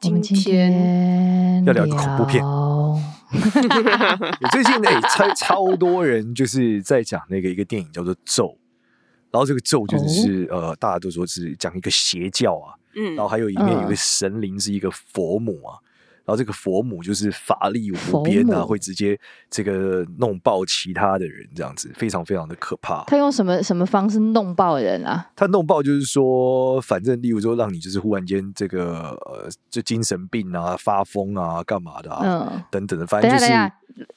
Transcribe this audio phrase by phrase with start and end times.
[0.00, 2.42] 今天要聊一个恐怖片。
[4.52, 8.44] 最近哎，超超多人就是在讲那个一个电影叫做《咒》，
[9.30, 15.74] 然后这个咒就是、哦、呃，大家都说是讲一个邪教啊，嗯，然后还有里面有一个神灵是一个佛母啊。
[15.74, 15.93] 然
[16.26, 19.18] 后这个佛母就是法力无边啊，会直接
[19.50, 23.04] 这个弄爆其他的人，这样子非常非常的可怕。
[23.06, 25.30] 他用什么什么方式弄爆人啊？
[25.36, 33.52] 他弄爆就是说，反正例如说，让你就是忽然间这个呃，就精神病啊、发疯啊、干嘛的啊，嗯，等等的，反正就是。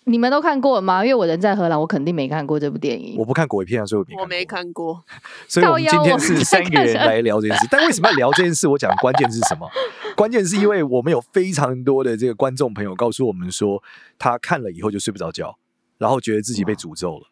[0.05, 1.05] 你们都看过吗？
[1.05, 3.15] 因为我人在荷兰，我肯定没看过这部电影。
[3.17, 4.85] 我不看鬼片啊，所以我没看过。
[4.93, 5.03] 我没看过，
[5.47, 7.67] 所以我们今天是三个人来聊这件事。
[7.69, 8.67] 但为什么要聊这件事？
[8.67, 9.69] 我讲的关键是什么？
[10.15, 13.83] 关键是因为我们有非常多的这个观众朋友告诉我们说，
[14.17, 15.57] 他看了以后就睡不着觉，
[15.97, 17.27] 然后觉得自己被诅咒了。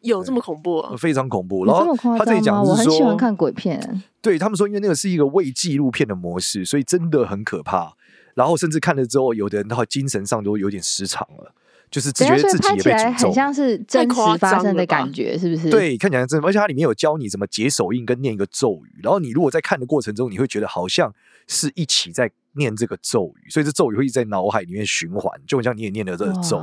[0.00, 0.94] 有这么恐怖啊？
[0.96, 1.64] 非常恐怖。
[1.66, 4.02] 然后他这里讲是说，我很喜欢看鬼片。
[4.22, 7.94] 对他们说，因为那个是一个伪纪录片的模式，所以真的很可怕。
[8.34, 11.52] 然后甚至看了之后，有的人他精神上都有点失常了。
[11.90, 15.70] 就是觉得自己也被诅咒，很像是真实发生的感觉，是不是？
[15.70, 21.14] 对，看起来真的，而且它里面有教你怎么解手印跟念一个咒语，然后你如果在看的过程中，你会觉得好像
[21.46, 26.60] 是一起在念这个咒语，所以这咒语会一直在脑海里面循环，就很像你也念了这个咒。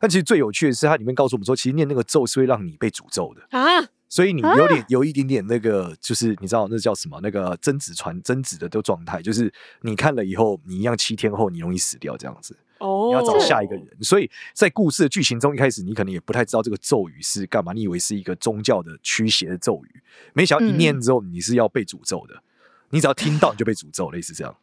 [0.00, 7.18] 但其实最有趣的是，它里面告诉我们说，其实念那个咒是会让你被诅咒的啊，所以你有点有一点点那个，就是你知道那叫什么？
[7.22, 9.50] 那个贞子传贞子的都状态，就是
[9.80, 12.54] 你看了以后，你一样七天后你容易死掉这样子。
[12.76, 20.02] 哦，你要找下一个人，所以在故事的剧情中，一开始你可能也不太知道这个咒语是干嘛，你以为是一个宗教的驱邪的咒语，
[20.34, 22.42] 没想到一念之后，你是要被诅咒的，
[22.90, 24.54] 你只要听到你就被诅咒，类似这样。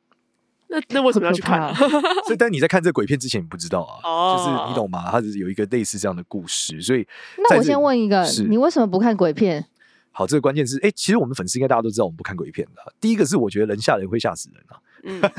[0.70, 1.74] 那那为什么要去看？
[1.76, 5.10] 所以，但你在看这鬼片之前，你不知道啊，哦，就是你懂吗？
[5.12, 7.08] 它是有一个类似这样的故事，所以
[7.38, 9.66] 那我先问一个，你为什么不看鬼片？
[10.12, 12.94] 好，这个关键是，哎，其实我们粉丝应该大家都知道，我们不看鬼片的。
[13.02, 14.80] 第一个是我觉得人吓人会吓死人啊。
[15.04, 15.22] 嗯。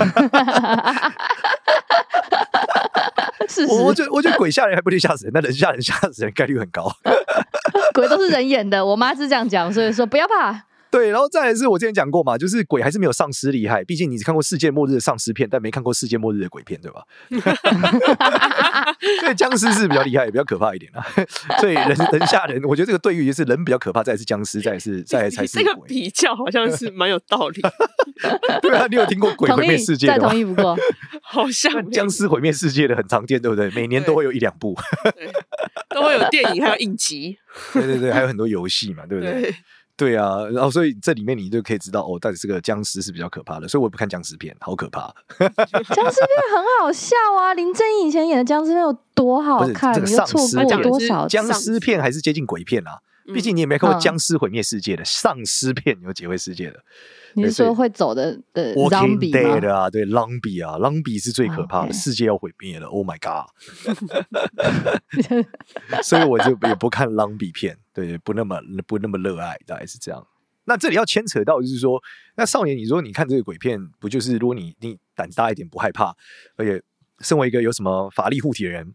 [3.49, 6.89] 是我我觉得我觉得鬼吓人还不一定吓死人，但人吓人吓死人概率很高。
[7.95, 10.65] 鬼都是人演的，我妈是这样讲，所以说不要怕。
[10.91, 13.85] 对，然后再来是我之前讲过嘛，就是鬼还是没有丧尸厉害。
[13.85, 17.05] 毕竟你只看过世界末日的丧尸片，但没看过世界末日的鬼片，对吧？
[19.21, 21.07] 所以僵尸是比较厉害，也比较可怕一点啊。
[21.61, 25.65] 所以人人吓人，我觉得这个对于是人比较可怕，再是僵尸，再是再才是鬼。
[25.65, 27.63] 这个比较好像是蛮有道理。
[28.61, 30.19] 对啊，你有听过鬼毁灭世界的吗？
[30.19, 30.77] 再同意不过，
[31.23, 33.71] 好像僵尸毁灭世界的很常见，对不对？
[33.71, 34.77] 每年都会有一两部，
[35.89, 37.39] 都会有电影，还有影集。
[37.73, 39.43] 对对对，还有很多游戏嘛，对不对？
[39.43, 39.55] 对
[40.17, 45.13] 啊，然后所以这里面你就可以知道哦，到底这个僵尸是比较可怕的，所以我也不看僵尸片，好可怕。
[45.39, 52.99] 僵尸片很好笑啊，林正英以前演的僵尸片有多好看，这个、你又错过多少僵尸片还是接近鬼片啊？
[53.33, 56.81] 毕竟你也没看过僵尸毁灭世界的丧尸片，有劫回世界的。
[57.35, 59.89] 你是说会走的的 Walking Dead 啊？
[59.89, 63.47] 对，Zombie 啊，Zombie 是最可怕的，世界要毁灭了，Oh my God！
[66.03, 70.27] 所以我就也不看 Zombie 片，对，不那么不那么热爱，大概是这样。
[70.65, 72.01] 那这里要牵扯到就是说，
[72.37, 76.15] 那少年，你说你看这个鬼片，不就是如果你你胆大一点，不害怕，
[76.57, 76.83] 而且
[77.21, 78.95] 身为一个有什么法力护体的人。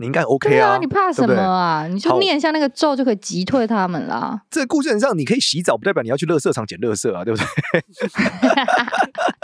[0.00, 0.78] 你应该 OK 啊，啊？
[0.78, 1.82] 你怕什么啊？
[1.82, 4.40] 对对，你就念一下那个咒就可以击退他们啦。
[4.48, 7.46] 这个故事上，你可以洗澡，不代表你要去垃圾场捡垃圾啊，对不对？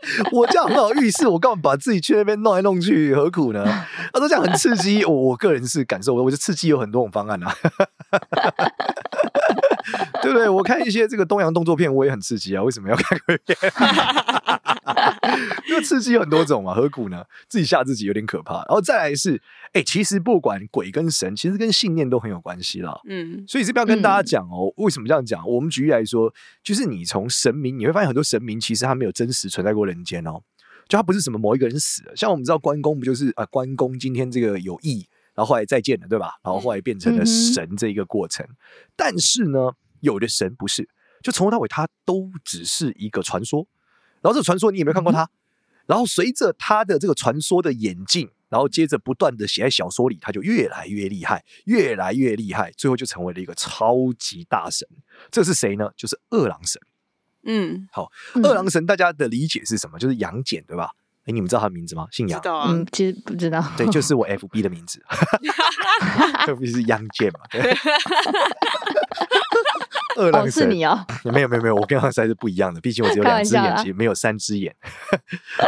[0.32, 3.64] 我这样很好预示，我干嘛把自己去那边弄来弄去，何苦呢？
[4.12, 7.54] 他说这样很刺激，我我个人是感受，我觉得刺激有很多种方案啊。
[10.22, 10.48] 对不对？
[10.48, 12.62] 我看一些这个东洋动作片，我也很刺激啊。
[12.62, 13.56] 为什么要看鬼片？
[15.68, 17.24] 因为刺激有很多种嘛，何苦呢？
[17.48, 18.54] 自己吓自己有点可怕。
[18.54, 19.40] 然后再来是，
[19.72, 22.98] 哎，其实不管鬼跟神，其实跟信念都很有关系啦。
[23.08, 25.48] 嗯，所以这边要跟大家讲哦，为什么这样讲？
[25.48, 26.32] 我们举例来说，
[26.62, 30.40] 就是你从神明，你会发现很多神明其实他没有真实存在过人间哦，
[30.88, 32.16] 就他不是什么某一个人死了。
[32.16, 33.46] 像我们知道关公不就是啊？
[33.46, 36.34] 关公今天这个有意然后后来再见了，对吧？
[36.42, 38.44] 然后后来变成了神这一个过程。
[38.46, 38.56] 嗯、
[38.96, 40.88] 但是呢，有的神不是，
[41.22, 43.66] 就从头到尾他都只是一个传说。
[44.20, 45.22] 然后这个传说你有没有看过他？
[45.24, 45.30] 嗯、
[45.86, 54.86] 然后随着他的这个传说的演进，然后接着不断的写在小说里，他就越来越厉害，越来越厉害，最后就成为了一个超级大神。
[55.30, 55.90] 这是谁呢？
[55.96, 56.80] 就是二郎神。
[57.44, 58.10] 嗯，好，
[58.42, 59.98] 二郎神大家的理解是什么？
[59.98, 60.90] 就是杨戬，对吧？
[61.30, 62.06] 哎，你们知道他的名字吗？
[62.10, 62.40] 姓杨。
[62.40, 62.66] 知道啊。
[62.70, 63.64] 嗯，其实不知道。
[63.76, 65.00] 对，就 是我 FB 的名字，
[66.46, 67.40] FB 是杨戬嘛。
[67.50, 67.60] 对
[70.16, 71.06] 二郎神、哦、是你哦？
[71.24, 74.74] 没有没有没有，我跟他实在是不一样的，毕竟我只有两只眼睛，没有三只眼。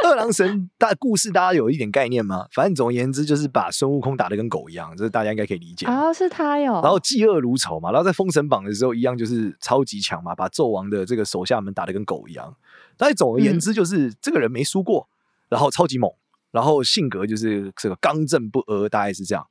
[0.03, 2.47] 二郎神大故事，大家有一点概念吗？
[2.53, 5.87] 反正总而言之，就是把孙悟空打得跟狗一样，这是大家应该可以理解。
[5.87, 6.73] 哦，是他哟。
[6.83, 12.55] 然后嫉恶如仇嘛，然后在封神榜的时候一样，就是超级强嘛，把纣王的这个手下们打得跟狗一样。
[12.99, 15.09] 但是总而言之，就是、嗯、这个人没输过，
[15.53, 16.11] 然后超级猛，
[16.51, 19.47] 然后性格就是这个刚正不阿，大概是这样。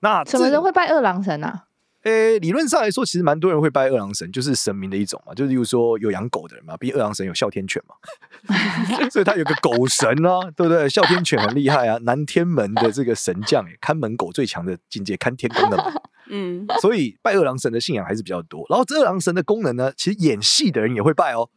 [0.00, 1.64] 那什么人会拜二郎神啊？
[2.04, 5.34] 诶，理论上来说，其实蛮多人会拜二郎神，就是神明的一种嘛。
[5.34, 7.94] 就是例如说有养狗的人嘛，毕竟二郎神有哮天犬嘛，
[9.12, 10.88] 所以他有个狗神啊，对不对？
[10.88, 15.92] 哮天犬很厉害啊，南天门的这个神将，看门狗最强的境界，看天宫的嘛。
[16.30, 18.66] 嗯，所以拜二郎神的信仰还是比较多。
[18.70, 21.50] 然后这二郎神的功能呢，其实演戏的人也会拜哦。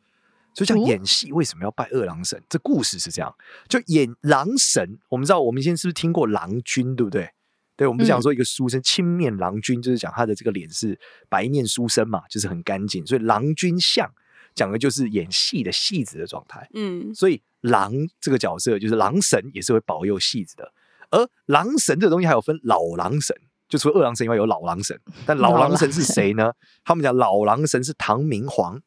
[0.56, 2.42] 所以讲演戏为什么要拜二郎神？
[2.50, 3.36] 这故事是这样，
[3.68, 4.98] 就演狼神。
[5.10, 7.30] 我们知道，我们先是不是听过郎君，对不对？
[7.76, 10.98] 对，我们不讲说一个书生青面郎君，就是讲他的这个脸是
[11.28, 14.10] 白面书生嘛，就是很干净，所以郎君相
[14.56, 16.70] 讲的就是演戏的戏子的状态。
[16.74, 17.92] 嗯，所以狼
[18.22, 20.72] 这个角色就是狼神，也是会保佑戏子的。
[21.12, 23.36] 而狼神这个东西还有分老狼神，
[23.68, 26.54] 就除了二郎神以外有老狼神，但老狼神是谁呢？
[26.86, 28.82] 他们讲老狼神是唐明皇，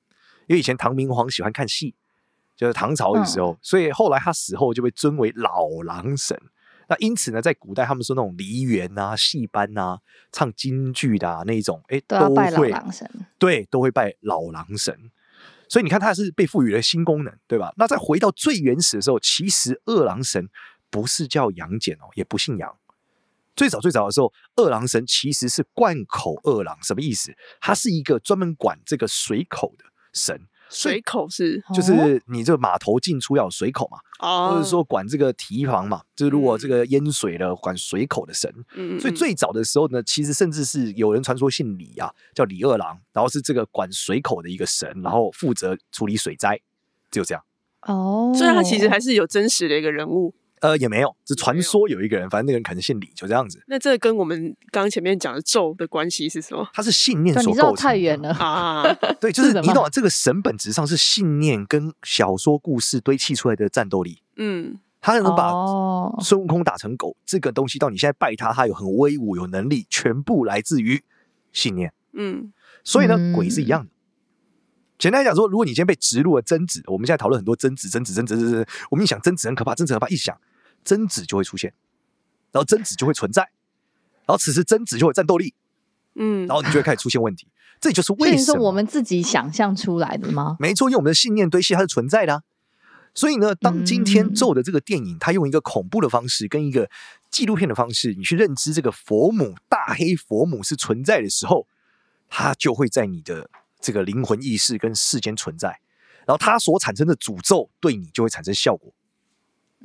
[0.49, 1.95] 因为以前唐明皇喜欢看戏，
[2.57, 6.37] 就是唐朝的时候，嗯、所以后来他死后就被尊为老郎神。
[6.89, 10.01] 那因此呢，在古代他们说那种梨园啊、戏班啊、
[10.33, 15.11] 唱京剧的啊那种，哎，都会拜老郎神，对，都会拜老郎神。
[15.69, 17.75] 所以你看，他是被赋予了新功能，对吧？
[17.77, 20.49] 那再回到最原始的时候，其实二郎神
[20.89, 22.75] 不是叫杨戬哦，也不姓杨。
[23.55, 27.35] 最早最早的时候，二郎神其实是贯口二郎，什么意思？
[27.61, 30.41] 他是一个专门管这个水口的神。
[30.71, 38.53] 水口是，就是你这个码头进出要有水口嘛，哦、或者说管这个堤防嘛，就是如果这个淹水了，管水口的神。
[38.75, 46.61] 嗯、所以最早的时候呢，其实甚至是有人传说姓李啊，叫李二郎，然后是这个管水口的一个神，然后负责处理水灾，
[47.11, 47.43] 只有这样。
[47.87, 50.35] 哦，所以他其实还是有真实的一个人物。
[50.61, 53.63] 呃，也没有，只传说有一个人，反正那个人可能姓李，就这样子。
[53.67, 56.69] 那这跟我们刚刚前面讲的咒的关系是什么？
[56.73, 57.77] 它是信念所构成的。
[57.77, 58.83] 太远了啊！
[59.21, 64.23] 对，就是你懂，这个神本质上是信念跟小说故事堆砌出来的战斗力。
[64.37, 65.53] 嗯，他能把
[66.21, 71.03] 孙悟空打成狗，这个东西到你现在拜他，他有很威武，有能力，全部来自于
[71.53, 71.93] 信念。
[72.13, 72.53] 嗯，
[72.83, 73.91] 所以呢，鬼是一样的。
[74.99, 80.37] 简单来讲说，如果你今天被植入了贞子，我们现在讨论很多贞子、贞子、贞子、贞子，我们一想贞子很可怕，贞子很可怕，一想
[80.89, 81.75] 贞子就会出现，
[82.53, 83.43] 然后贞子就会存在，
[84.25, 85.53] 然后此时贞子就会有战斗力，
[86.15, 87.47] 嗯，然后你就会开始出现问题。
[87.81, 90.57] 这就是为什么我们自己想象出来的吗？
[90.59, 92.43] 没错，因为我们的信念堆砌它是存在的啊。
[93.15, 96.89] 所以呢，当今天做的这个电影，它用一个恐怖的方式跟一个
[97.31, 101.67] 纪录片的方式，你去认知这个佛母大黑佛母是存在的时候，
[102.29, 103.51] 它就会在你的。
[103.81, 105.69] 这个灵魂意识跟世间存在，
[106.27, 108.93] 然后它所产生的诅咒对你就会产生效果。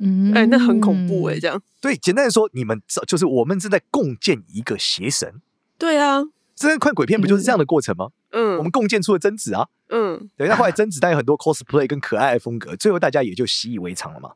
[0.00, 1.62] 嗯，哎，那很恐怖哎，这样。
[1.80, 5.40] 对，简单的说，你们就是我们正在共建一个邪神。
[5.78, 6.22] 对啊，
[6.54, 8.08] 这在看鬼片不就是这样的过程吗？
[8.30, 9.68] 嗯，我们共建出了贞子啊。
[9.90, 14.32] 嗯，等一下后来贞子带有很多 cosplay 跟可爱的风格，最后大家也就习以为常了嘛。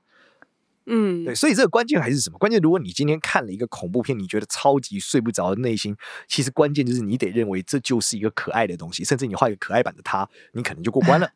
[0.86, 2.38] 嗯，对，所以这个关键还是什么？
[2.38, 5.96] 关键，如果你今天看了一个恐怖片，你觉得超级睡不着的内心，
[6.28, 11.30] 其实关键就是你得认为这就是一个可爱的东西，甚至你画一个可爱版的他，你可能就过关了。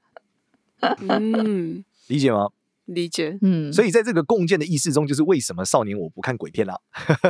[1.00, 2.48] 嗯，理解吗？
[2.94, 3.38] 理解。
[3.42, 6.80] 嗯，所以在这个共建的意识中，就是为什么少年我不看鬼片了？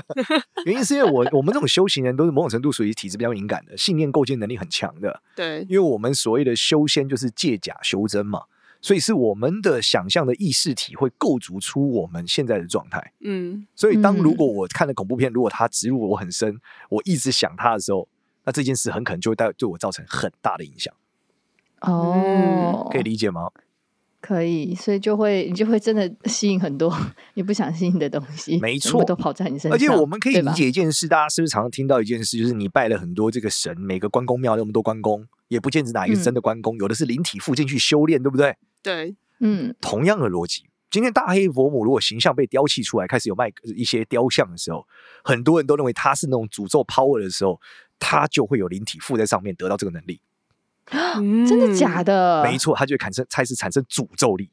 [0.67, 5.23] 原因是因为我我们这种修行人都是某种程度属于体质比较敏感的，信念构建能力很强的。
[5.35, 8.43] 对，因为我们所谓的修仙就是借假修真嘛。
[8.85, 13.13] 所以是我们的想象的意识体会构筑出我们现在的状态。
[13.21, 18.09] 嗯，所以当如果我看了恐怖片，如果它植入我很深，我一直想它的时候，
[18.45, 20.93] 那这件事很可能就会带对我造成很大的影响。
[21.83, 23.51] 哦，可以理解吗？
[24.23, 26.97] 可以，所以就会你就会真的吸引很多
[27.35, 29.73] 你不想吸引的东西，没错，都跑在你身上。
[29.73, 38.57] 而且我们可以理解一件事，大家是不是常常听到一件事，就是你拜了很多这个神，每个关公庙那么多关公，也不见得哪一个是真的关公，嗯、有的是灵体附进去修炼，对不对？
[38.81, 44.87] 对，嗯，同样的逻辑，今天大黑佛母如果形象被雕砌出来，开始有卖一些雕像的时候，
[45.25, 47.61] 很多人都认为他是那种诅咒 power 的时候，
[47.99, 50.21] 他就会有灵体附在上面，得到这个能力。
[50.91, 52.43] 嗯、 真的假的？
[52.43, 54.51] 没错，他就会产生开始产生诅咒力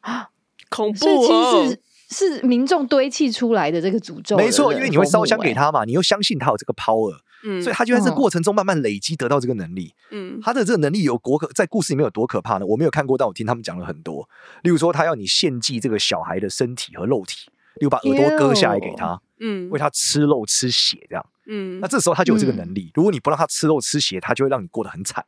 [0.00, 0.28] 啊。
[0.70, 1.64] 恐怖哦！
[1.66, 1.80] 其实
[2.10, 9.94] 是是民众堆砌出来的这个诅咒，没错，因为你会烧香给他嘛，你又相信他有这个 power，嗯，所以他就在这个过程中慢慢累积得到这个能力。
[10.10, 12.66] 嗯，他的这个能力有多可，在故事里面有多可怕呢？
[12.66, 14.28] 我没有看过，但我听他们讲了很多。
[14.62, 22.90] 例如说，他要你献祭这个小孩的身体和肉体，例如把耳朵割下来给他，嗯，喂他吃肉吃血这样，嗯，那这时候他就有这个能力。
[22.94, 25.24] 如果你不让他吃肉吃血，他就会让你过得很惨。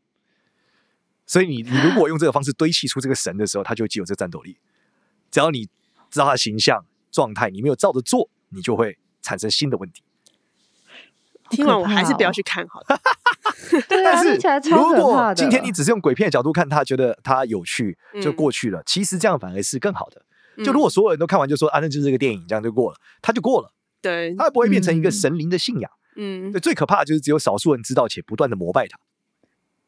[1.26, 4.57] 所以你你如果用这个方式堆砌出这个神的时候，他就会具有这个战斗力。
[5.31, 5.67] 只要你
[6.11, 10.02] 知道他的形象状态，你没有照着做，你就会产生新的问题。
[11.50, 13.00] 听完我还是不要去看好了。
[13.88, 14.99] 对啊，听起来超可怕的。
[14.99, 18.81] 如果今天你只是用鬼片的角度看他，觉得他有趣，就过去了。
[18.81, 20.23] 嗯、其实这样反而是更好的。
[20.64, 23.73] 就如果所有人都看完就说啊，那就是这个电影，这样就过了，他就过了。
[24.00, 25.90] 对，他不会变成一个神灵的信仰。
[26.16, 28.99] 嗯，对，最可怕的就是只有少数人知道且不断的膜拜他。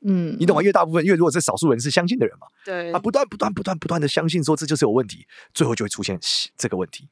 [0.04, 0.62] 嗯，你懂吗？
[0.62, 6.18] 因为大部分，因为如果这少数人是相信的人嘛，对，啊，不断不断不断不断的相信说这就是有问题，最后就会出现
[6.56, 7.08] 这个问题。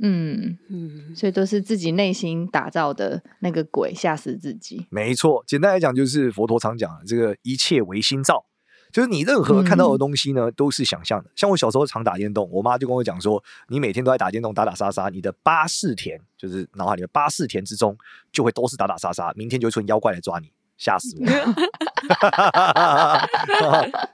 [0.00, 4.86] 嗯嗯，所以都是自己内心打造的那个鬼吓死自己。
[4.90, 8.44] 没错，简单来讲就是佛陀常讲的这个一切唯心造，
[8.92, 11.30] 就是你任何看到的东西呢、嗯、都是想象的。
[11.36, 17.96] 像我小时候常打电动，我妈就跟我讲说，你每天都在打电动打打杀杀，你的八四田就是脑海里的八四田之中
[18.32, 20.52] 就会都是打打杀杀，明天就会出现妖怪来抓你。
[20.78, 21.26] 吓死我！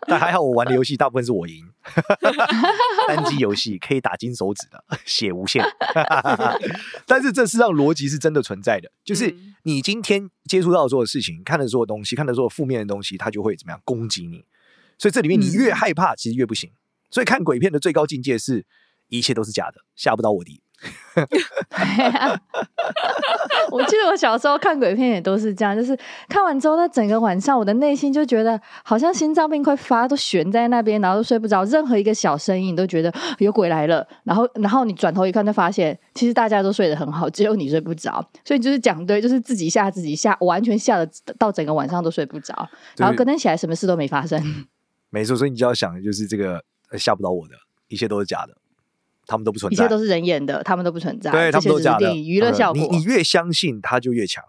[0.08, 1.62] 但还好我玩的游戏大部分是我赢，
[3.06, 5.62] 单机游戏可以打金手指的，血无限。
[7.06, 14.42] 但是这世上逻辑是真的存在的，就是你今天接触到的所有事情，看的所有东西，看的所有负面的东西，它就会怎么样攻击你。
[14.98, 16.70] 所以这里面你越害怕，其实越不行。
[17.10, 18.64] 所以看鬼片的最高境界是
[19.08, 20.60] 一切都是假的，吓不到我的。
[23.70, 25.98] 我记得我小时候看鬼片也都是这样，就是
[26.28, 31.64] 看完之后，那整个晚上我的内心就觉得好像心脏病快发，都悬在那边，然后都睡不着。
[31.64, 34.06] 任何一个小声音，你都觉得有鬼来了。
[34.24, 38.28] 然后，然后你转头一看，就发现其实大家都睡得很好，只有你睡不着。
[38.44, 41.08] 所以就是讲对，就是自己吓自己，吓完全吓得
[41.38, 42.68] 到整个晚上都睡不着。
[42.98, 44.66] 然后隔天起来，什么事都没发生。
[45.14, 46.61] 没错，所以你就要想的就是这个
[46.99, 47.54] 吓不倒我的，
[47.87, 48.56] 一切都是假的。
[49.26, 51.30] 他们都不存在，一切都是人演的，他们都不存在。
[51.30, 52.14] 对，他们都是假的。
[52.16, 54.42] 娱乐效果，你你越相信他就越强，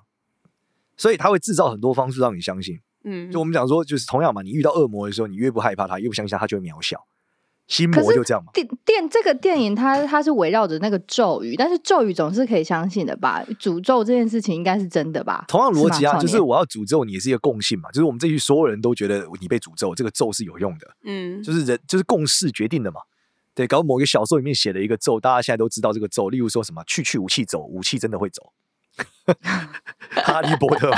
[0.97, 2.79] 所以他会制造很多方式让你相信。
[3.03, 7.05] 嗯，就我们讲说，就是同样嘛，你遇到恶魔的时候，你越不害怕他，越不相信他，他就会渺小。
[7.67, 8.51] 心魔就这样嘛。
[8.53, 13.43] 电电这个电影它，它它是围绕着那个咒语，但是咒语总是可以相信的吧？
[13.59, 15.45] 诅咒这件事情应该是真的吧？
[15.47, 17.89] 同样逻辑啊，就是我要诅咒你，也是一个共性嘛。
[17.91, 20.87] 就是我们这群所有人都觉得你被诅咒，这个咒是有用的。
[21.05, 23.01] 嗯，就是人就是共识决定的嘛。
[23.53, 26.29] 对，搞某个小说里面写了一个咒，大家现在都知道这个咒。
[26.29, 28.51] 例如说什么“去去武器走”，武器真的会走。
[30.23, 30.91] 哈利波特，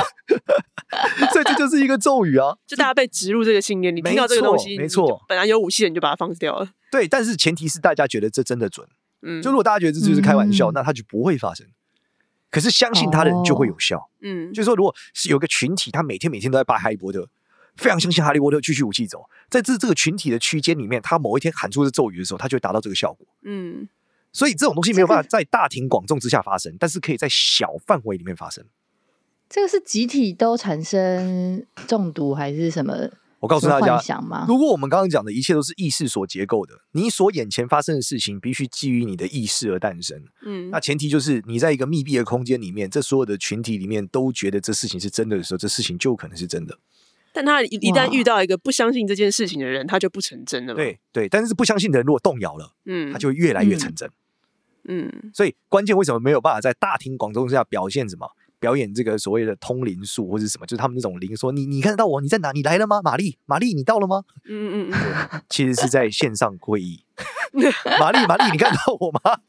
[1.32, 2.56] 所 以这就是一个咒语啊！
[2.68, 6.70] 就大家被植入这个信念，你听到这个东西，没错，本来有武器的你就把它放掉了。
[6.92, 8.88] 对，但是前提是大家觉得这真的准。
[9.22, 11.66] 嗯，就如果大家觉得这就是开玩笑，嗯、那它就不会发生。
[12.50, 14.10] 可是相信他的人就会有效。
[14.22, 17.30] 嗯，就是说，如果是有个群体，他每天每天都在拜哈利波特。
[17.76, 23.28] 非常相信哈利波特，继续武器走，在这这个群体的区间里面，他某一天喊出这咒语的时候，他就会达到这个效果。
[23.44, 23.88] 嗯，
[24.38, 28.64] 所以这种东西没有办法在大庭广众之下发生，但是可以在小范围里面发生。
[29.50, 33.10] 这个是集体都产生中毒还是什么？
[33.40, 34.00] 我告诉大家，
[34.48, 40.24] 如果我们刚刚讲的一切都是意识所结构的，你所眼前发生的事情必须基于你的意识而诞生。
[40.46, 46.78] 嗯，那前提就是你在一个密闭的空间里面，这所有的群体里面都觉得这事情是真的的时候，这事情就可能是真的。
[47.34, 50.76] 但他一一旦遇到一个不相信这件事情的人，他就不成真了。
[50.76, 54.08] 对对，但是不相信的人如果动摇了，嗯，他就越来越成真。
[54.08, 54.14] 嗯，
[55.34, 58.28] 所以关键为什么没有办法在大庭广众之下表现什么？
[58.60, 60.66] 表演这个所谓的通灵术或者什么？
[60.66, 62.22] 就是他们那种灵说你你看得到我？
[62.22, 62.52] 你在哪？
[62.52, 63.02] 你来了吗？
[63.04, 64.24] 玛丽玛丽，你到了吗？
[64.50, 67.04] 嗯嗯嗯， 其实是在线上会议。
[68.00, 69.40] 玛丽玛丽，你看到我吗？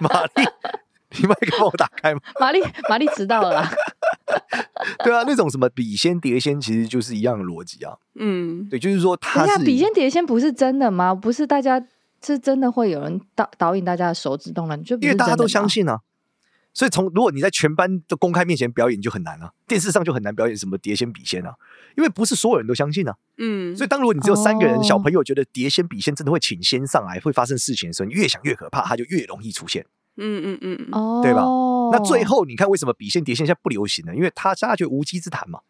[0.00, 0.48] 玛丽。
[1.16, 2.20] 你麦克帮我打开吗？
[2.40, 3.70] 玛丽，玛丽迟到了啦。
[5.04, 7.94] 对啊，那种什么笔仙碟仙，其实就是一样的逻辑啊。
[8.16, 11.14] 嗯，对，就是说他是笔仙碟仙不是真的吗？
[11.14, 11.80] 不是大家
[12.24, 14.76] 是真的会有人导导引大家的手指动了？
[14.76, 16.00] 你就因为大家都相信啊。
[16.72, 21.54] 所以从如果你在全班的公开面前表演就很难啊，电视上就很难表演什么碟仙笔仙啊，
[21.96, 23.14] 因为不是所有人都相信啊。
[23.38, 29.86] 嗯，所以当如果你只有三个人，小朋友觉得碟仙笔仙真的会请仙上来，会发生事情的时候，你越想越可怕，它就越容易出现。
[30.16, 31.42] 嗯嗯嗯，哦，对吧？
[31.92, 34.12] 那最后你看，为什么笔仙碟仙现在不流行呢？
[34.12, 35.60] 因为他大家觉得无稽之谈嘛，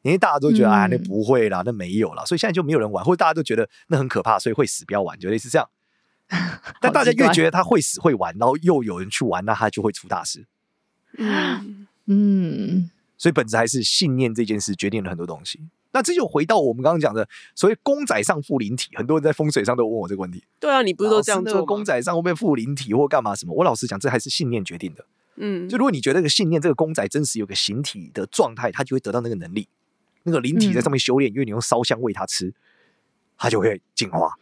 [0.00, 5.68] 因为大家都觉得啊，那不会啦，那没有啦，所以现在就没有人玩，或者大家都觉得那很可怕，所以会死不要玩，就类似这样。
[6.80, 10.46] 但大家越觉得他会死会玩，然后又有人去玩，那他就会出大事。
[11.16, 15.60] 嗯嗯，所以本质还是信念这件事决定了很多东西。
[15.92, 20.42] 那这就回到我们刚刚讲的所谓公仔上附灵体，很多人在风水上都问我这个问题。
[20.58, 21.64] 对啊，你不是都这样做？
[21.64, 23.54] 公仔上会不会附灵体或干嘛什么？
[23.54, 25.06] 我老实讲，这还是信念决定的。
[25.36, 29.68] 嗯，就如果你觉得这个信念，这个公仔真实有个形体的状态，它就会得到那个能力。
[30.24, 32.52] 那个灵体在上面修炼，因为你用烧香喂它吃，
[33.38, 34.32] 它就会进化。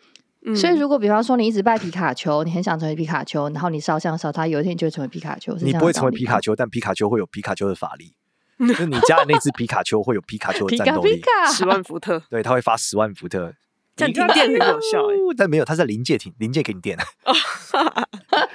[0.44, 5.54] 嗯、所以，如果比方说你一直拜皮卡丘，你很想成为皮卡丘，然后你烧香烧它，有一天你就会成为皮卡丘。
[5.56, 8.14] 你不会成为皮卡丘，但皮卡丘会有皮卡丘的法力。
[8.58, 11.20] 就是你家的那只皮卡丘会有皮卡丘的战斗力，
[11.52, 13.52] 十万伏特，对，它会发十万伏特，
[13.96, 15.34] 这样停电很有效哎、欸。
[15.36, 16.96] 但没有，它在临界停，临界给你电，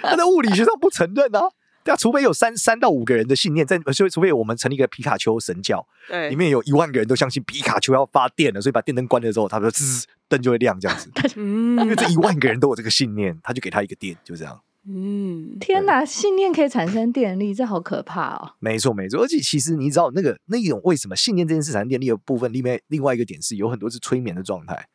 [0.01, 1.50] 它在物理学上不承认啊。
[1.88, 11.10] 对啊，除非有三三到五个人的信念，在除除非我们成立一个皮卡丘神教，对，里面有一万个人都相信皮卡丘要发电了，所以把电灯关了之后，它就滋灯就会亮这样子。
[11.38, 14.60] 嗯，因为这一万个人都有这个信念，他就给他一个电，就这样。
[14.86, 18.51] 嗯，天哪，信念可以产生电力，这好可怕哦。
[18.60, 24.88] 没错，没错，而且其实你知道那个那一种为什么信念这件事产生电力的部分里面，另外一个点是有很多是催眠的状态，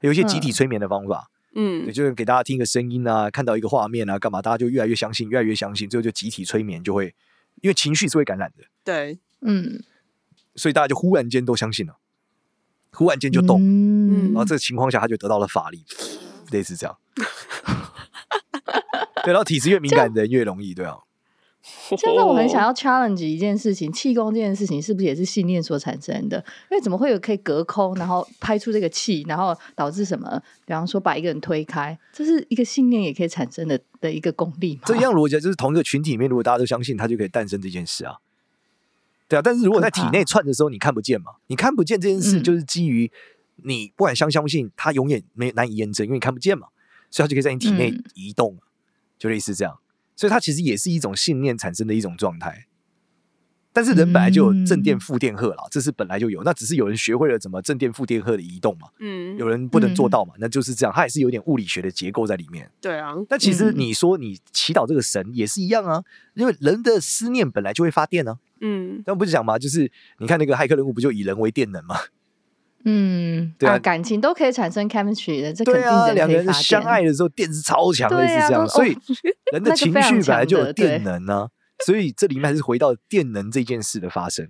[0.00, 1.28] 有一些集体催眠的方法。
[1.58, 7.14] 嗯嗯，对，就是给大家听一个声音啊，看到一个画面啊，干嘛，大家就越来越相信，越来越相信，最后就集体催眠，就会
[7.62, 8.64] 因为情绪是会感染的。
[8.84, 9.82] 对，嗯，
[10.54, 11.96] 所以大家就忽然间都相信了，
[12.92, 15.84] 忽然间就动，嗯，然后这个情况下他就得到了法力，
[16.52, 16.96] 类似这样。
[19.24, 20.98] 对，然后体质越敏感的人越容易，对啊。
[21.96, 26.38] 现在我很想要 challenge 一件事情，气功这件事情是不是也是信念所产生的？
[26.70, 30.40] 因为怎么会有可以隔空，然后拍出这个气，然后导致什么？
[30.64, 34.82] 比方说把一个人推开，这是一个信念也可以产生的的一个功力嘛？
[34.86, 38.16] 这样逻辑就是同一个群体里面，如果大家都相信，它就可以诞生这件事啊。
[39.28, 41.32] 对啊，但是如果在体内串的时候，你看不见嘛？
[41.48, 43.10] 你看不见这件事，就是基于
[43.64, 46.68] 你不管相相信，它永远没难以验证，因为你看不见嘛，
[47.10, 48.60] 所以它就可以在你体内移动，嗯、
[49.18, 49.78] 就类似这样。
[50.16, 52.66] 所以它其实也是一种信念产生的一种状态，
[53.72, 62.70] 但是人本来就有正电、负电荷啦，这是本来就有，那只是有人学会了怎么正电、负电荷的移动嘛，嗯，有人不能做到嘛，那就是这样，它也是有点物理学的结构在里面。
[62.80, 71.96] 对啊，但其实你说你祈祷这个神也是一样啊，因为人的思念本来就会发电呢，嗯，但不是讲嘛，就是你看那个骇客人物不就以人为电能吗？
[72.88, 78.96] 嗯，对啊，感情都可以产生 chemistry 的，这肯定对啊，两个人相爱的时候电是超强的，是这样，所以
[79.52, 81.48] 人的情绪本来就有电能呢，
[81.84, 84.46] 所以这里面还是回到电能这件事的发生。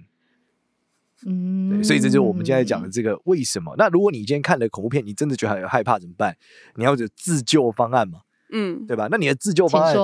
[1.25, 3.75] 嗯，对，所以这就是我们今天讲的这个为什么。
[3.79, 6.37] 那如果你今天看了恐怖片，你真的觉得很害怕怎么办？
[6.75, 8.20] 你要有自救方案嘛？
[8.53, 9.09] 嗯，对吧？
[9.11, 9.94] 那你的自救方案？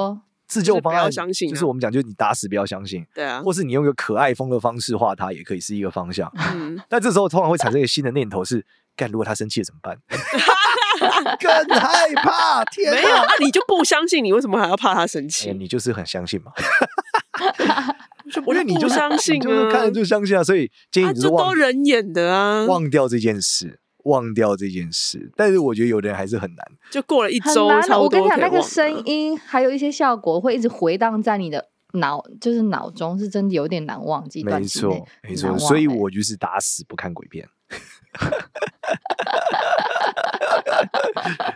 [0.53, 6.31] 自救方案就是我们讲，就是你打死不要相信，对啊，或是你用一个可爱风的方式画它，也可以是一个方向。
[6.55, 8.63] 嗯， 但这时候通常会产生一个新的念头是：
[8.95, 9.97] 干，如果他生气了怎么办？
[11.41, 12.63] 更害怕。
[12.67, 15.51] 天，没有，啊你就不相信，你为什么还要怕他生气？
[15.55, 16.53] 你就是很相信嘛。
[18.47, 20.45] 我觉得你就相信，就是看了就相信啊。
[20.45, 23.81] 所以建议你就都人演的啊，忘掉这件事。
[24.05, 26.67] 忘掉这件事，但是我觉得有的人还是很难。
[26.91, 34.43] 就过了一周，我跟你讲，那个声音还有一些效果会一直回荡在你的脑，就是脑中，是真的有点难忘记。
[34.45, 37.49] 没错，没错，所以我就是打死不看鬼片。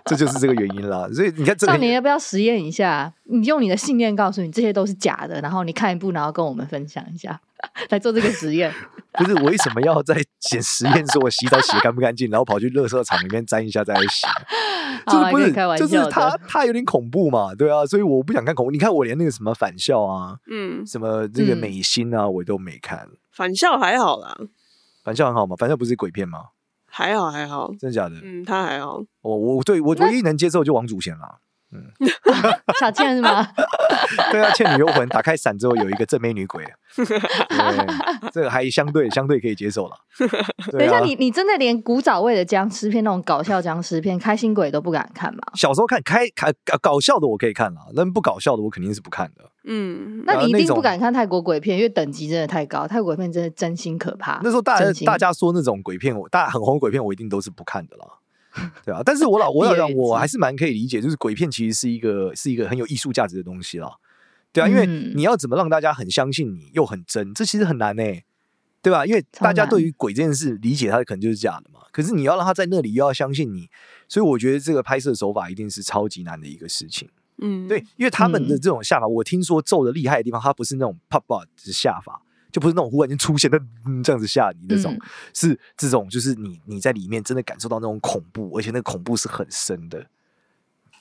[0.07, 3.13] 这就是这个原因啦，所以你看这，少年要不要实验一下？
[3.25, 7.39] 你用你的信念告诉你这些都是假的，然后你看一部，然后跟我们分享一下，
[7.91, 8.73] 来做这个实验。
[9.13, 11.07] 不是，为什么要在写实验？
[11.09, 14.27] 说我洗澡洗得干不干净，然后跑去垃圾场里面沾一下再来洗？
[15.07, 18.71] 就是不是开玩笑，就是他他有点恐怖嘛，对啊，所以我不想看恐怖。
[18.71, 23.09] 你看我连那个什么返校啊，嗯，什么这个美心啊，我都没看。
[23.33, 24.37] 返校还好啦，
[25.05, 25.55] 返校很好嘛？
[25.57, 26.47] 返校不是鬼片吗？
[26.89, 28.17] 还好还好，真的假的？
[28.23, 29.03] 嗯，他还好。
[29.21, 31.41] 我我对我唯一能接受就王祖贤了。
[31.77, 32.09] 嗯，
[32.81, 33.47] 小倩是吗？
[34.33, 36.65] 对啊，《倩女幽魂》打开伞之后有一个正美女鬼，
[36.97, 39.97] 对，这个还相对相对可以接受了。
[40.73, 45.41] 等一下，你你真的连古早味的僵尸片那种搞笑僵尸片，开心鬼都不敢看吗？
[45.55, 49.51] 小时候看开开搞笑的我可以看了，但不搞笑的我肯定是不看的。
[49.69, 54.41] 嗯，那你一定不敢看泰国鬼片，因为等级真的太高，泰国鬼片真的真心可怕。
[54.43, 58.05] 那时候大家大家说那种鬼片，我大家很红鬼片，我一定都是不看的了。
[58.85, 63.91] 对啊，但是我老我老 讲，我还是蛮可以理解，就是鬼片其实是一个是一个很有艺术价值的东西啦。
[64.53, 68.25] 对啊，因为你要怎么让大家很相信你又很真，这其实很难呢、欸，
[68.81, 69.05] 对吧？
[69.05, 71.81] 因为大家对于鬼这件事理解，它可能就是假的嘛。
[71.93, 73.69] 可是你要让他在那里又要相信你，
[74.09, 77.09] 所以我觉得这个拍摄手法一定是超级难的一个事情。
[77.39, 82.23] 嗯，对，因为他们的这种下法，我听说咒的厉害的地方，它不是那种 pop up 的下法。
[82.57, 85.01] 就不是那种忽然间出现的、嗯、这样子吓你那种，嗯、
[85.35, 90.07] 是这种就是你你在里面真的感受到那种恐怖，而且那个恐怖是很深的。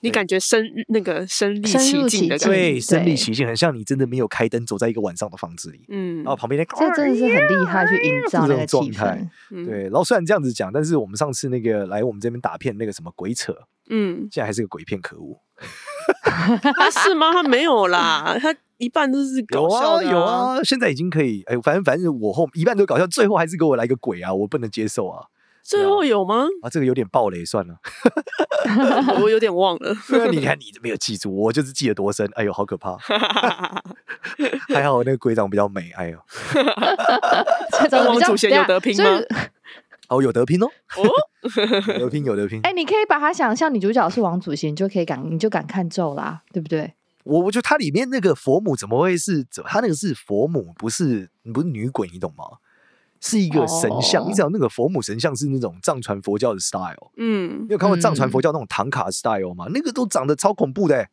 [0.01, 9.25] 你感觉身那个身临身入其境的感觉，对，身临对其境，很像你真的没有开灯，走在一个晚上的房子里，嗯然后旁边那这真的是很厉害，去营造那种状态。
[9.51, 13.55] 嗯对，然后虽然这样子讲，但是我们上次那个来我们这边打片那个什么鬼扯，
[13.89, 15.39] 嗯，现在还是个鬼片，可恶。
[16.61, 17.31] 他 是吗？
[17.31, 25.27] 他没有啦，他一半都是搞有啊有，啊，现在已经可以，哎，反正反正我后一半都搞笑，最后还是给我来个鬼啊，我不能接受啊
[25.63, 26.45] 最后有吗？
[26.61, 27.77] 啊，这个有点暴雷，算了。
[29.19, 29.95] 我有点忘了。
[30.07, 32.95] 对啊，你看你没有记住，我就是记得多深，哎呦，好可怕。
[34.69, 36.19] 还好那个鬼长比较美，哎呦，
[37.89, 39.19] 这王祖贤有得拼吗？
[40.09, 41.03] 哦，有得拼哦，哦，
[41.97, 42.59] 有得拼有得拼。
[42.61, 46.93] 哎、你可以把它想象女主角是王祖贤，你就可以敢，你就敢看咒啦，对不对？
[47.25, 49.45] 我我觉得它里面那个佛母怎么会是？
[49.65, 52.45] 它那个是佛母，不是不是女鬼，你懂吗？
[53.19, 54.23] 是一个神像。
[54.23, 59.65] 哦你知道那个佛母神像是那种藏传佛教的 style，嗯你有看过藏传佛教那种唐卡 style 吗？
[59.73, 61.09] 那个都长得超恐怖的、欸。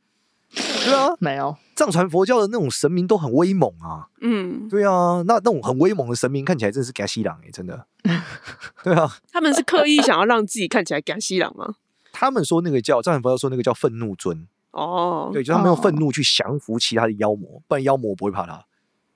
[0.84, 4.08] 对啊， 没有，藏传佛教的那种神明都很威猛啊。
[4.20, 7.86] 嗯，对啊，那那种很威猛的神明看起来真的是给西朗哎，真的。
[8.84, 11.76] 对啊， 他们是刻意想要让自己看起来敢西朗吗？
[12.12, 18.64] 他们说那个叫藏传佛教说那个叫愤怒尊，哦，对，就他们用愤怒去降服其他的妖魔，不然妖魔不会怕他。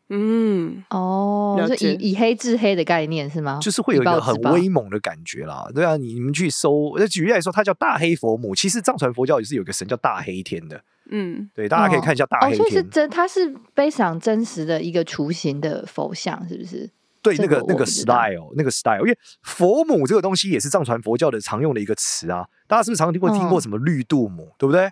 [0.09, 3.59] 嗯，哦，了解就以以黑制黑的概念是吗？
[3.61, 5.66] 就是会有一个很威猛的感觉啦。
[5.75, 8.55] 对啊，你你们去搜，那举例来说，它叫大黑佛母。
[8.55, 10.81] 其实藏传佛教也是有一个神叫大黑天的。
[11.11, 12.59] 嗯，对，大家可以看一下大哦，黑天。
[12.59, 16.88] 所以是真，它是非常真实的一个雏形的佛像，是不是？
[17.21, 22.47] 对，那个那个 style，那个 style，因为佛母这个东西也是藏传佛教的常用的一个词啊。
[22.69, 24.88] 大家是不是常常听过听过什么绿度母，对不对？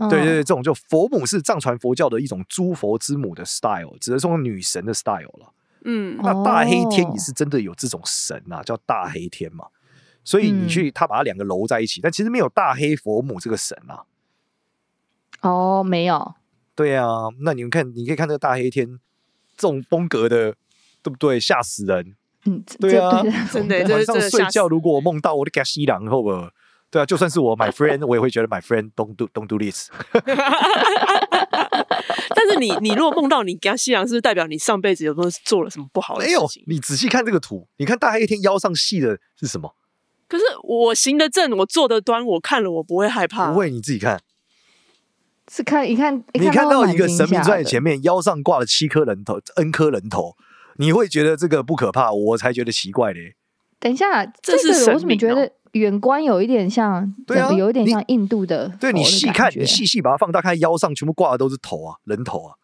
[0.00, 5.52] 嗯对对对，这种就佛母是藏传佛教的一种诸佛之母的 style，指的是说女神的 style 了。
[5.84, 9.66] 嗯，那大黑天哦也是真的有这种神啊，叫大黑天嘛。
[10.24, 14.04] 所以你嗯去他把它两个揉在一起，但其实没有大黑佛母这个神啊。
[15.40, 16.34] 哦，没有，
[16.74, 18.98] 对啊，那你们看，你可以看这个大黑天
[19.56, 20.52] 这种风格的，
[21.02, 21.40] 对不对？
[21.40, 22.14] 吓死人！
[22.44, 26.50] 嗯，对啊 真的，晚上睡觉，如果我梦到我的给西郎后边，
[26.90, 29.90] 对啊，就算是我 my friend，我也会觉得 my friend don't do don't do this。
[32.34, 39.74] 但是你你如果梦到你跟西洋，是不是代表你上辈子有没有做了什么不好的没有事情？，你仔细看这个图，你看大黑天腰上系的是什么？
[40.28, 43.50] 可是我行得正，我坐得端，我看了我不会害怕。
[43.50, 44.20] 不会，你自己看。
[45.50, 50.36] 是看一看，你看到一个神明在你前面，腰上挂了七颗人头，N 颗人头，
[50.76, 53.34] 你会觉得这个不可怕，我才觉得奇怪嘞。
[53.80, 62.54] 等一下，这是我怎么觉得远观有一点像，对啊有一点像印度的对你细看，你细细把它放大，看腰上全部挂的都是头啊，人头啊。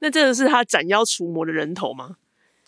[0.00, 2.16] 那这个是他斩妖除魔的人头吗？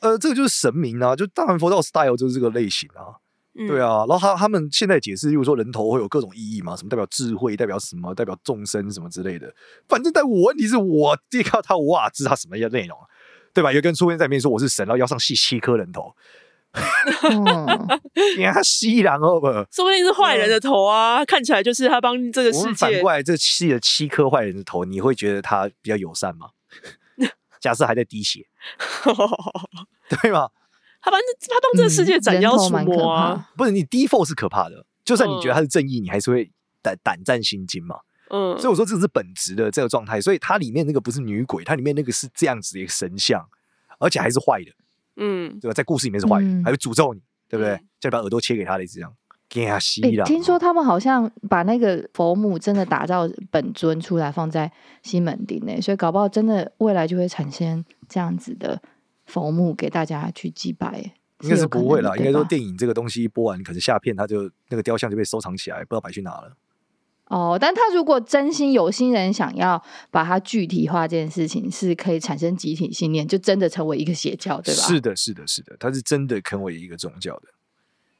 [0.00, 3.16] 呃，这个就是神明啊，就藏传佛教 style 就是这个类型啊。
[3.58, 9.50] 嗯对，啊，然后他他们现在解释，例如说人头会有各种意义嘛，什么代表智慧，代表什么，代表众生什么之类的。
[9.88, 13.06] 反正，但我问题是我一看到他，我哇，知道他什么样内容啊，
[13.54, 13.72] 对吧？
[13.72, 16.14] 有个人出现在面说我是神，然后腰上系七颗人头，
[17.22, 18.00] 嗯，
[18.36, 19.46] 你看他西洋哦不？
[19.70, 26.48] 说不定是坏人的头啊，看起来就是他帮这个世界们反过来，这吸了七颗坏人的头，你会觉得他比较友善吗？
[27.60, 28.46] 假设还在滴血，
[30.22, 30.48] 对吗？
[31.00, 33.48] 他反正他帮这个世界斩妖除魔啊。
[33.56, 36.50] 不是你 default 是可怕的，就算你觉得他是正义，你还是会
[36.82, 37.96] 胆胆战心惊嘛。
[38.28, 43.48] 嗯，所以我说这个是本质的这个状态，所以它里面那个不是女鬼，它里面那个是这样子的一个神像，
[44.00, 44.72] 而且还是坏的，
[45.16, 45.74] 嗯，对吧？
[45.74, 47.84] 在故事里面是坏人，嗯还会诅咒你，对不对嗯？
[48.00, 49.12] 就把耳朵切给他的这样，
[49.48, 50.24] 给他吸诶了。
[50.24, 54.70] 听说他们好像把那个佛母真的打造本尊出来放在
[55.02, 58.80] 西门町内，所以搞不好真的未来就会产生这样子的
[59.24, 61.12] 佛母给大家去祭拜。
[61.42, 66.56] 应该是不会啦，应该说电影这个东西播完，可能下片它就那个雕像就被收藏起来，不知道摆去哪了。
[67.28, 74.80] 哦，但他如果真心有心人想要把它具体化，这件事情是可以产生集体信念，就真的成为一个邪教，对吧？
[74.82, 77.48] 是的，是的，是的，他是真的成为一个宗教的。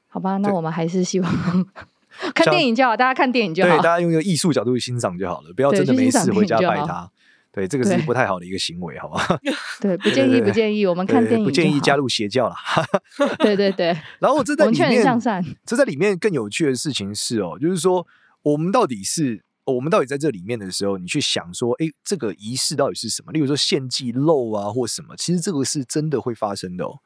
[0.09, 1.33] 好吧，那我们还是希望
[2.35, 3.85] 看电影就好，大家看电影就好对，大。
[3.85, 7.09] 家用一个艺术角度去欣赏就好了，不要真的没事回家拜他。
[7.53, 9.38] 对，这个是不太好的一个行为，好吧？
[9.81, 12.09] 对，不建议，不建议，我们看电影不建议加入。
[12.09, 12.57] 邪教啦。
[13.38, 15.42] 对对对，然后这在我劝人里面向善。
[15.64, 18.07] 这在里面更有趣的事情是哦，就是说
[18.47, 23.33] 我们到底是我们到底在这里面的时候，你去想说，哎，这个仪式到底是什么？
[23.33, 27.01] 例如说献祭肉啊，或什么，其实这个是真的会发生的哦。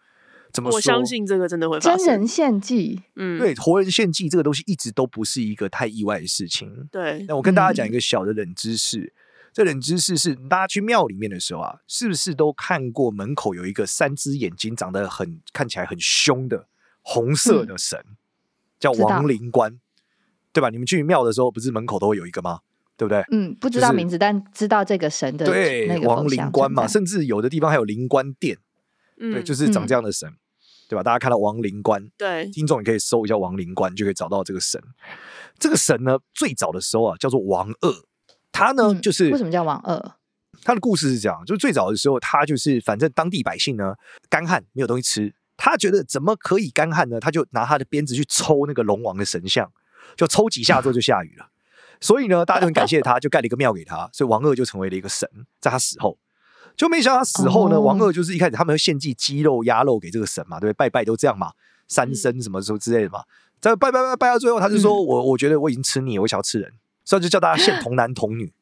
[0.53, 0.76] 怎么说？
[0.76, 1.98] 我相信这个真的会发生。
[1.98, 6.87] 真人献祭，嗯，对活人献祭这个东西一直都不是一个太意外的事情。
[6.92, 9.14] 对，那我跟大家讲一个小的冷知识，
[9.55, 16.68] 这冷知识是大家去庙里面的时候啊，是不是都看过门口有一个三只眼睛、长得很看起来很凶的
[17.00, 18.05] 红色的神，
[18.79, 19.81] 叫亡灵官，
[20.52, 20.68] 对吧？
[20.70, 22.60] 你们去庙的时候，不是门口都会有一个吗？
[22.96, 23.24] 对不对？
[23.32, 28.58] 嗯，不知道名字，但知道这个神的对那个王灵官嘛，甚甚至有的地方还有灵官殿，
[29.18, 30.30] 嗯对，就是长这样的神，
[30.86, 31.02] 对吧？
[31.02, 34.78] 大家看到王灵官，对，听众也可以搜一下王灵官，就可以找到这个神。
[35.58, 37.90] 这个神呢，最早的时候啊，叫做王二，
[38.52, 40.12] 他呢就是为什么叫王二？
[40.62, 43.94] 他的故事是这样，就是最早的时候，他就是反正当地百姓呢
[44.28, 47.18] 干旱没有东西吃，他觉得怎么可以干旱呢？
[47.18, 49.70] 他就拿他的鞭子去抽那个龙王的神像，
[50.16, 51.46] 就抽几下之后就下雨了。
[52.00, 55.28] 所以呢，大家就很感谢他， 就盖了一个庙给他，所以王二就成为了一个神。
[55.60, 56.18] 在他死后，
[56.76, 60.76] 就没想到他死后呢，王二就是一开始他们会献祭鸡肉、鸭肉给这个神嘛，对不对？
[60.76, 61.52] 拜拜都这样嘛，
[61.88, 63.22] 三牲什么什么之类的嘛。
[63.60, 66.72] 在拜拜拜拜到最后，他就说我我觉得我已经吃腻了，我想要吃人，
[67.04, 68.52] 所以就叫大家献童男童女。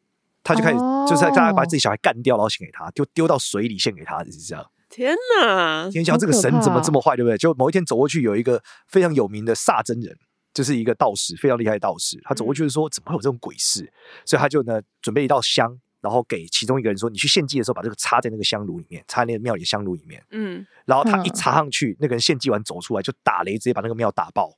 [0.42, 4.64] 他就开始就是大家把自己小孩干掉，然后献给他，就丢到水里献给他，就是这样。
[4.88, 5.90] 天哪！
[5.90, 7.36] 天想这个神怎么这么坏，对不对？
[7.36, 10.16] 就某一天走过去，有一个非常有名的萨真人。
[10.54, 12.20] 就是一个道士，非常厉害的道士。
[12.24, 13.90] 他走过去就说：“怎么会有这种鬼事？”
[14.24, 24.50] 所以他就呢准备一道香，然后给其中一个人说：“你去献祭的时候，把这个插在那个香炉里面，插在那个庙里的香炉里面。”嗯，然后他一插上去，那个人献祭完走出来就打雷，直接把那个庙打爆，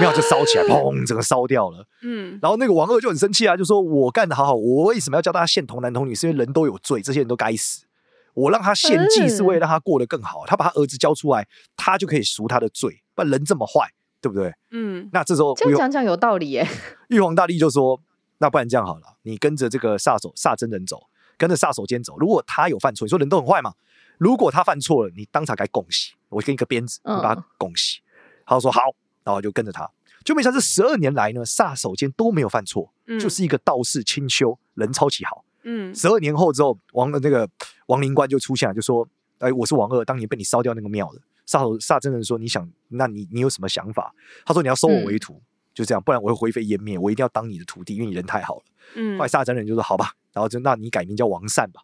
[0.00, 1.86] 庙就烧起来， 砰，整个烧掉了。
[2.02, 6.14] 嗯，然后那个王二就很生气啊，就说：“我干得好好，我为什么要叫大家献童男童女？
[6.14, 7.84] 是因为人都有罪，这些人都该死。
[8.34, 11.46] 我让他献祭是为了让他过得更好，他把他儿子交出来，
[11.76, 13.02] 他就可以赎他的罪。
[13.14, 13.92] 不然人这么坏。”
[14.22, 14.54] 对不对？
[14.70, 16.66] 嗯，那这时候这样讲讲有道理耶。
[17.10, 18.00] 玉皇大帝就说
[18.38, 21.02] ：“那不然这样好了，你跟着这个煞手煞真人走，
[21.36, 22.16] 跟着煞手监走。
[22.18, 23.74] 如果他有犯错，你说人都很坏嘛？
[24.16, 27.98] 如果他犯错了，你当场该拱洗，我给你个鞭子，你把他拱洗。
[27.98, 28.80] 嗯”他说：“好。”
[29.24, 29.88] 然后就跟着他，
[30.24, 35.44] 就没想到这十二年来呢，煞手间都没有犯错，嗯、就是一个道士清修，人超级好。
[35.62, 37.48] 嗯，十二年后之后，王的那个
[37.86, 39.06] 王灵官就出现了，就说
[39.38, 44.14] ：“哎，我是王二，当年被你烧掉那个庙的。”煞手煞真人说：“你想，那你你有什么想法？”
[44.46, 46.98] 他说：“你要收我为徒，嗯、就这样，不然我会灰飞烟灭。
[46.98, 48.62] 我一定要当你的徒弟，因为你人太好了。”
[48.96, 51.82] 嗯，后来煞真人就说：“好吧。”然后就那你改名叫王善吧。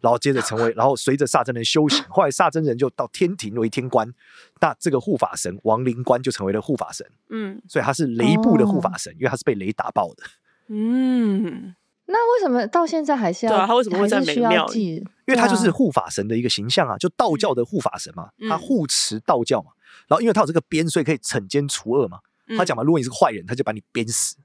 [0.00, 4.12] 然后接着成为， 然后随着煞真人修行，后来煞真人就到天庭为天官，
[4.60, 7.06] 那这个护法神王灵官就成为了护法神。
[7.30, 10.24] 嗯，所以他是雷部的护法神，哦、因为他是被雷打爆的。
[10.68, 11.74] 嗯。
[12.06, 13.52] 那为什么到现在还是要？
[13.52, 14.96] 对啊，他为什么会在每庙里？
[15.26, 19.70] 因为他就是护法神的一个形象啊，就道教的护法神嘛，他护持道教嘛。
[20.08, 22.18] 然后因为他有这个鞭，所以可以惩奸除恶嘛。
[22.56, 24.36] 他讲嘛，如果你是个坏人，他就把你鞭死。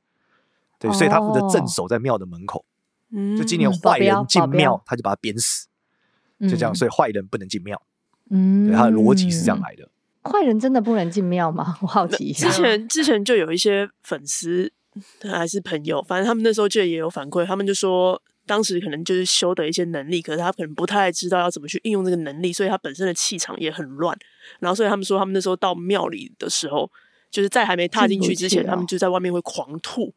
[0.79, 2.63] 对，所以他负责镇守在庙的门口。
[3.09, 5.67] 嗯就今年坏人进庙，他就把他鞭死。
[6.41, 7.81] 就这样，所以坏人不能进庙。
[8.29, 9.89] 嗯，他的逻辑是这样来的。
[10.29, 11.77] 坏人真的不能进庙吗？
[11.81, 12.47] 我好奇一下。
[12.49, 14.71] 之前之前就有一些粉丝。
[15.21, 24.17] 还是朋友，反正他们那时候就也有反馈，他们就说当时可能就是修的一些能力，可是他可能不太知道要怎么去应用这个能力，所以他本身的气场也很乱。
[24.59, 26.89] 然后所以他们说，他们那时候到庙里的时候，
[27.29, 30.13] 就是在还没踏进去之前，他们就在外面会狂吐，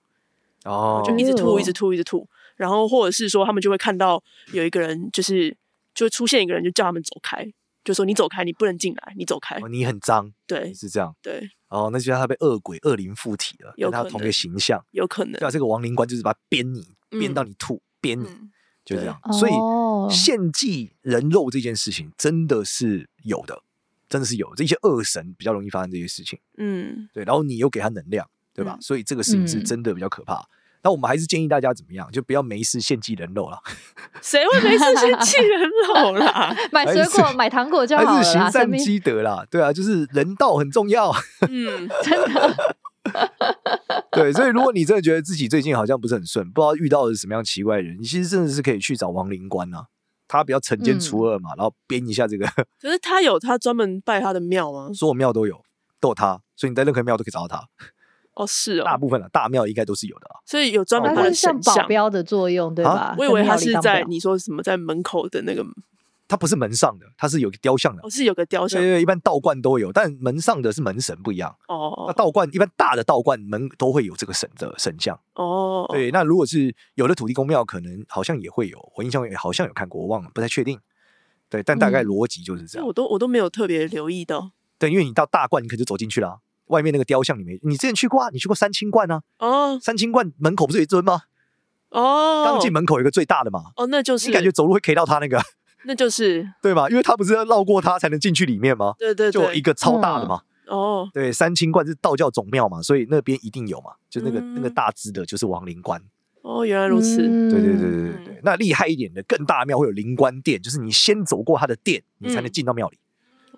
[0.64, 2.28] 哦，就一直吐，一直吐，一直吐。
[2.56, 5.56] 然后或者是说，他们就会看到有一个人，就是
[5.94, 7.46] 就会出现一个人，就叫他们走开。
[7.82, 9.56] 就说你走开，你不能进来，你走开。
[9.56, 11.50] 哦，你很脏，对，是这样，对。
[11.70, 15.32] 哦，那就像他被恶鬼恶灵附体了，跟他同一个形象，有可能。
[15.34, 18.26] 对啊，这个亡灵官就是把他鞭你，鞭到你吐，鞭你，
[18.84, 19.18] 就这样。
[19.32, 19.52] 所以
[20.12, 23.62] 献祭人肉这件事情真的是有的，
[24.08, 24.52] 真的是有。
[24.56, 27.24] 这些恶神比较容易发生这些事情，嗯，对。
[27.24, 28.76] 然后你又给他能量，对吧？
[28.80, 30.44] 所以这个事情是真的比较可怕。
[30.82, 33.58] 那我们还是建议大家怎么样，就不要没事献祭人肉了。
[34.22, 36.56] 谁会没事献祭人肉啦？
[36.72, 38.12] 买水果、买糖果就好了。
[38.12, 41.12] 还是行善积德啦，对啊，就是人道很重要。
[41.48, 42.76] 嗯，真的。
[44.12, 49.86] 对，所以如果你真的觉得自己最近好像不是很顺，不知道遇到的是什么样奇怪的人，你其实真的是可以去找王灵官啊，
[50.28, 52.46] 他比较惩奸除恶嘛，然后编一下这个。
[52.80, 54.90] 可是他有他专门拜他的庙吗？
[54.92, 55.64] 所有庙都有，
[55.98, 57.68] 都有他，所以你在任何庙都可以找到他。
[58.40, 63.14] 哦，是哦，大部分的大庙应该都是有的啊，所以有专门的像保镖的作用，对吧？
[63.18, 65.64] 我以为它是在你说什么在门口的那个，
[66.26, 72.04] 它不是门上的，它是有个雕像的，哦，是有个雕像，对对，一般道观都有，但门上的是门神不一样哦。
[72.06, 75.86] 那道观一般大的道观门都会有这个神的神像哦。
[75.90, 80.78] 对，那如果是有的土地公庙，可能好像也会有，我印象好像有看过，我忘了，不太确定。
[81.48, 82.86] 对，但大概逻辑就是这样。
[82.86, 84.52] 我都我都没有特别留意到。
[84.78, 86.38] 对，因为你到大观，你可就走进去了。
[86.70, 88.30] 外面那个雕像里面，你之前去过啊？
[88.32, 89.22] 你去过三清观啊？
[89.38, 91.22] 哦，三清观门口不是有一尊吗？
[91.90, 93.72] 哦，刚进门口有一个最大的嘛。
[93.76, 95.40] 哦，那就是你感觉走路会 K 到他那个，
[95.84, 96.88] 那就是对吗？
[96.88, 98.94] 因为他不是要绕过他才能进去里面吗？
[98.98, 100.42] 对对对，就一个超大的嘛。
[100.68, 103.90] 哦，对，三清观是道教总庙嘛，所以那边一定有嘛。
[104.08, 106.00] 就那个那个大只的，就是王灵官。
[106.42, 107.16] 哦，原来如此。
[107.16, 112.98] 对对对对对对，那厉害一点的更大庙会有灵官殿，就是你先走过他的殿，你才能进到庙里。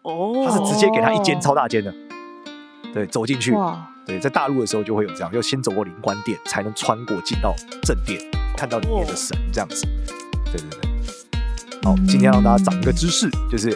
[0.00, 1.94] 哦，他是直接给他一间超大间的。
[2.92, 3.54] 对，走进去，
[4.06, 8.20] 对，在大陆的时候就会有这样，要先走过灵官殿，才能穿过进到正殿，
[8.56, 9.86] 看到里面的神这样子。
[10.44, 10.90] 对对对。
[11.84, 13.70] 好，今天让大家长一个知识，就是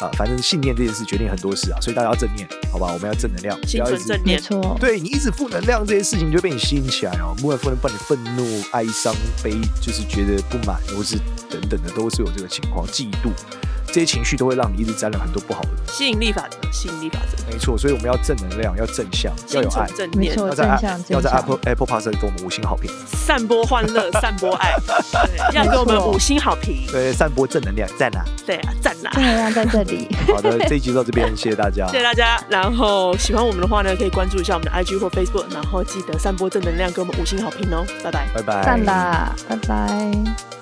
[0.00, 2.90] 啊，反正信念这件事决定很多事啊，所以大家要正念，好吧？
[2.92, 4.36] 我们要正能量，不要一直正念。
[4.36, 7.34] 没错，对你一直负能量，这些事情就被你吸引起来哦。
[7.38, 11.16] 不管不能把你愤怒、哀伤、悲，就是觉得不满，或是
[11.48, 13.30] 等等的，都是有这个情况，嫉妒。
[13.92, 15.68] 这些情绪都会让你一直沾染很多不好的。
[15.92, 17.76] 吸引力法则，吸引力法则，没错。
[17.76, 24.74] 所以我们要正能量，要正向，要有爱，正念，没错，要在正向，要在 Apple Apple Podcast 给我们五星好评，散播欢乐， 散播爱，
[25.12, 30.08] 对，要给我们五星好评， 对，散播正能量，赞啦，对啊，赞啦，正能量在这里。
[30.28, 32.42] 好的，这一集到这边，谢谢大家，谢谢大家。
[32.48, 40.61] 然后喜欢我们的话呢，可以关注一下我们的 IG 或 Facebook，然后记得散播正能量，给我们五星好评哦，拜拜，拜拜，赞啦，拜拜。